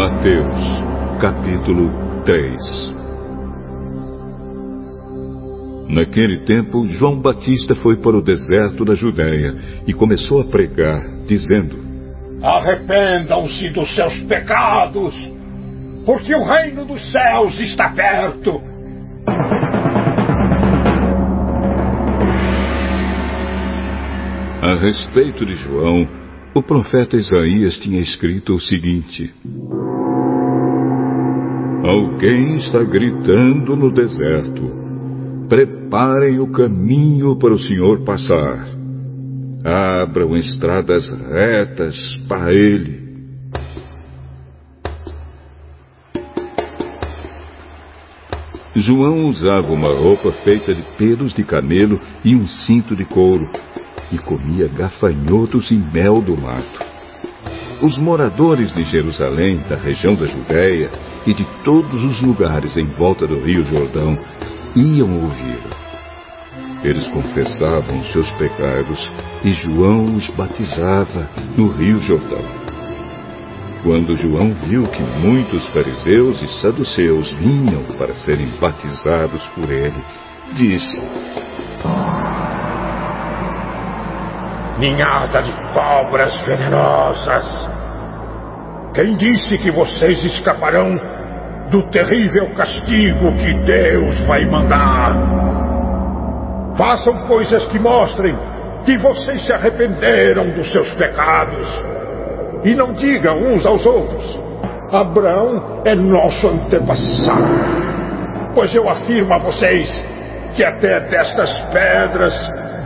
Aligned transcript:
Mateus, 0.00 0.54
capítulo 1.20 1.90
3 2.24 2.94
Naquele 5.90 6.42
tempo, 6.46 6.86
João 6.86 7.20
Batista 7.20 7.74
foi 7.74 7.98
para 8.00 8.16
o 8.16 8.22
deserto 8.22 8.82
da 8.82 8.94
Judéia 8.94 9.54
e 9.86 9.92
começou 9.92 10.40
a 10.40 10.44
pregar, 10.46 11.02
dizendo: 11.26 11.76
Arrependam-se 12.42 13.68
dos 13.68 13.94
seus 13.94 14.18
pecados, 14.22 15.14
porque 16.06 16.34
o 16.34 16.44
reino 16.44 16.86
dos 16.86 17.12
céus 17.12 17.60
está 17.60 17.90
perto. 17.90 18.58
A 24.62 24.76
respeito 24.76 25.44
de 25.44 25.56
João, 25.56 26.08
o 26.54 26.62
profeta 26.62 27.18
Isaías 27.18 27.78
tinha 27.78 28.00
escrito 28.00 28.54
o 28.54 28.60
seguinte: 28.60 29.30
Alguém 31.84 32.56
está 32.56 32.82
gritando 32.82 33.74
no 33.74 33.90
deserto: 33.90 34.70
Preparem 35.48 36.38
o 36.38 36.52
caminho 36.52 37.36
para 37.36 37.54
o 37.54 37.58
Senhor 37.58 38.04
passar. 38.04 38.68
Abram 39.64 40.36
estradas 40.36 41.10
retas 41.30 41.96
para 42.28 42.52
ele. 42.52 43.10
João 48.76 49.26
usava 49.26 49.72
uma 49.72 49.88
roupa 49.88 50.32
feita 50.44 50.74
de 50.74 50.82
pelos 50.96 51.34
de 51.34 51.44
camelo 51.44 51.98
e 52.24 52.34
um 52.34 52.46
cinto 52.46 52.94
de 52.94 53.04
couro 53.04 53.50
e 54.12 54.18
comia 54.18 54.68
gafanhotos 54.68 55.70
e 55.70 55.76
mel 55.76 56.20
do 56.22 56.36
mato. 56.36 56.90
Os 57.82 57.98
moradores 57.98 58.72
de 58.74 58.84
Jerusalém, 58.84 59.58
da 59.68 59.76
região 59.76 60.14
da 60.14 60.26
Judéia 60.26 60.90
e 61.26 61.34
de 61.34 61.44
todos 61.64 62.02
os 62.02 62.20
lugares 62.22 62.76
em 62.76 62.86
volta 62.86 63.26
do 63.26 63.40
Rio 63.40 63.64
Jordão 63.64 64.18
iam 64.74 65.22
ouvi-lo. 65.22 65.70
Eles 66.82 67.06
confessavam 67.08 68.02
seus 68.04 68.30
pecados 68.32 69.10
e 69.44 69.52
João 69.52 70.14
os 70.14 70.28
batizava 70.30 71.28
no 71.56 71.68
Rio 71.72 72.00
Jordão. 72.00 72.44
Quando 73.82 74.14
João 74.14 74.52
viu 74.66 74.84
que 74.84 75.02
muitos 75.02 75.66
fariseus 75.68 76.40
e 76.42 76.48
saduceus 76.60 77.30
vinham 77.32 77.82
para 77.98 78.14
serem 78.14 78.48
batizados 78.58 79.46
por 79.48 79.70
ele, 79.70 80.02
disse: 80.52 80.98
ninhada 84.78 85.42
de 85.42 85.52
cobras 85.72 86.38
venenosas. 86.46 87.79
Quem 88.94 89.14
disse 89.16 89.56
que 89.58 89.70
vocês 89.70 90.24
escaparão 90.24 90.94
do 91.70 91.82
terrível 91.90 92.48
castigo 92.54 93.32
que 93.36 93.54
Deus 93.54 94.18
vai 94.26 94.44
mandar? 94.46 95.14
Façam 96.76 97.26
coisas 97.26 97.64
que 97.66 97.78
mostrem 97.78 98.34
que 98.84 98.98
vocês 98.98 99.46
se 99.46 99.52
arrependeram 99.52 100.50
dos 100.50 100.72
seus 100.72 100.90
pecados. 100.94 101.68
E 102.64 102.74
não 102.74 102.92
digam 102.92 103.36
uns 103.36 103.64
aos 103.64 103.86
outros: 103.86 104.38
Abraão 104.92 105.82
é 105.84 105.94
nosso 105.94 106.48
antepassado. 106.48 107.70
Pois 108.54 108.74
eu 108.74 108.88
afirmo 108.88 109.32
a 109.32 109.38
vocês 109.38 109.88
que 110.54 110.64
até 110.64 110.98
destas 111.00 111.50
pedras 111.72 112.34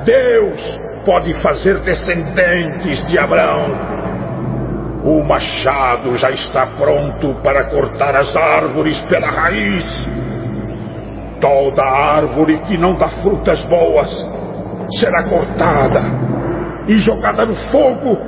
Deus 0.05 0.79
pode 1.05 1.33
fazer 1.34 1.79
descendentes 1.81 3.06
de 3.06 3.19
Abraão. 3.19 3.94
O 5.05 5.23
machado 5.23 6.17
já 6.17 6.31
está 6.31 6.67
pronto 6.79 7.35
para 7.43 7.65
cortar 7.69 8.17
as 8.17 8.35
árvores 8.35 8.99
pela 9.03 9.29
raiz. 9.29 10.09
Toda 11.39 11.85
árvore 11.85 12.59
que 12.61 12.79
não 12.79 12.95
dá 12.95 13.09
frutas 13.23 13.63
boas 13.67 14.11
será 14.99 15.25
cortada 15.25 16.03
e 16.89 16.99
jogada 16.99 17.45
no 17.45 17.55
fogo. 17.71 18.19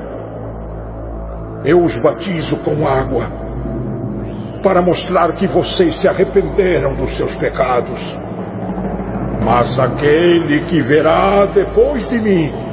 Eu 1.65 1.83
os 1.83 1.97
batizo 2.03 2.59
com 2.59 2.87
água 2.87 3.27
para 4.63 4.83
mostrar 4.83 5.33
que 5.33 5.47
vocês 5.47 5.99
se 5.99 6.07
arrependeram 6.07 6.95
dos 6.95 7.17
seus 7.17 7.35
pecados. 7.37 8.01
Mas 9.43 9.79
aquele 9.79 10.61
que 10.67 10.83
verá 10.83 11.47
depois 11.47 12.07
de 12.11 12.19
mim 12.19 12.66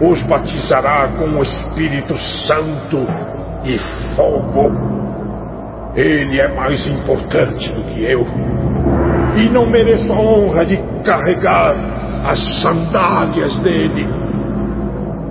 os 0.00 0.22
batizará 0.24 1.08
com 1.18 1.24
o 1.24 1.42
Espírito 1.42 2.16
Santo 2.46 3.06
e 3.64 3.78
fogo. 4.14 4.70
Ele 5.94 6.38
é 6.38 6.48
mais 6.48 6.86
importante 6.86 7.72
do 7.72 7.82
que 7.84 8.04
eu. 8.04 8.26
E 9.36 9.48
não 9.48 9.70
mereço 9.70 10.12
a 10.12 10.16
honra 10.16 10.66
de 10.66 10.76
carregar 11.02 11.74
as 12.24 12.60
sandálias 12.60 13.58
dele. 13.60 14.06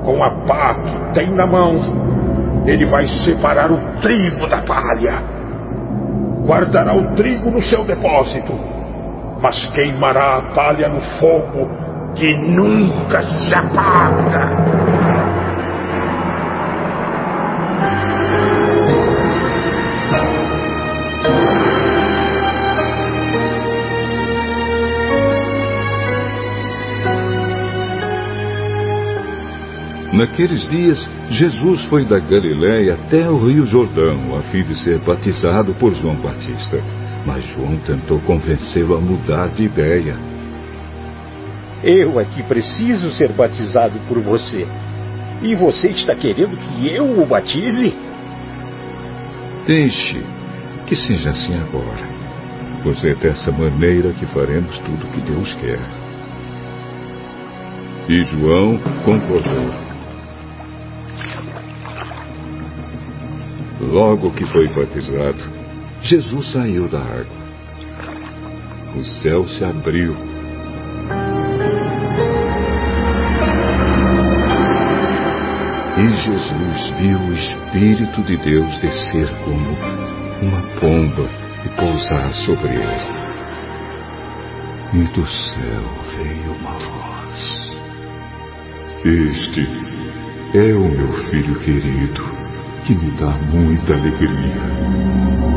Com 0.03 0.23
a 0.23 0.29
pá 0.45 0.75
que 0.75 1.13
tem 1.13 1.29
na 1.31 1.45
mão, 1.45 2.63
ele 2.65 2.85
vai 2.85 3.05
separar 3.05 3.71
o 3.71 3.77
trigo 4.01 4.47
da 4.47 4.61
palha. 4.61 5.21
Guardará 6.43 6.95
o 6.95 7.15
trigo 7.15 7.51
no 7.51 7.61
seu 7.61 7.83
depósito, 7.83 8.53
mas 9.41 9.67
queimará 9.67 10.37
a 10.37 10.41
palha 10.53 10.89
no 10.89 11.01
fogo 11.19 11.84
que 12.15 12.33
nunca 12.37 13.21
se 13.21 13.53
apaga. 13.53 14.55
Naqueles 30.13 30.65
dias, 30.69 31.09
Jesus 31.29 31.83
foi 31.85 32.05
da 32.05 32.17
Galiléia 32.17 32.93
até 32.93 33.29
o 33.29 33.37
Rio 33.45 33.65
Jordão, 33.65 34.37
a 34.37 34.43
fim 34.43 34.63
de 34.63 34.73
ser 34.81 34.99
batizado 34.99 35.73
por 35.73 35.93
João 35.93 36.15
Batista. 36.15 36.81
Mas 37.25 37.43
João 37.47 37.77
tentou 37.79 38.21
convencê-lo 38.21 38.95
a 38.95 39.01
mudar 39.01 39.47
de 39.49 39.63
ideia. 39.63 40.34
Eu 41.85 42.19
é 42.19 42.25
que 42.25 42.41
preciso 42.41 43.11
ser 43.11 43.31
batizado 43.31 43.99
por 44.07 44.19
você. 44.19 44.65
E 45.43 45.55
você 45.55 45.89
está 45.89 46.15
querendo 46.15 46.57
que 46.57 46.91
eu 46.91 47.21
o 47.21 47.27
batize? 47.27 47.95
Deixe 49.67 50.19
que 50.87 50.95
seja 50.95 51.29
assim 51.29 51.53
agora. 51.55 52.09
Pois 52.81 53.03
é 53.03 53.13
dessa 53.13 53.51
maneira 53.51 54.11
que 54.13 54.25
faremos 54.25 54.79
tudo 54.79 55.05
o 55.05 55.11
que 55.11 55.21
Deus 55.21 55.53
quer. 55.53 55.79
E 58.09 58.23
João 58.23 58.79
concordou. 59.03 59.85
Logo 63.79 64.31
que 64.31 64.45
foi 64.45 64.73
batizado, 64.73 65.37
Jesus 66.01 66.51
saiu 66.51 66.87
da 66.87 66.99
água. 66.99 67.45
O 68.95 69.03
céu 69.21 69.47
se 69.47 69.63
abriu 69.63 70.34
E 75.97 76.09
Jesus 76.09 76.89
viu 76.99 77.17
o 77.17 77.33
Espírito 77.33 78.21
de 78.23 78.35
Deus 78.35 78.77
descer 78.79 79.29
como 79.45 79.69
uma 80.41 80.61
pomba 80.77 81.29
e 81.63 81.69
pousar 81.69 82.33
sobre 82.45 82.73
ele. 82.73 83.15
E 84.93 85.03
do 85.13 85.25
céu 85.25 85.83
veio 86.17 86.51
uma 86.51 86.73
voz: 86.73 87.77
Este 89.05 89.65
é 90.53 90.73
o 90.75 90.89
meu 90.89 91.13
filho 91.29 91.59
querido, 91.59 92.23
que 92.83 92.93
me 92.93 93.11
dá 93.11 93.31
muita 93.31 93.93
alegria. 93.93 95.54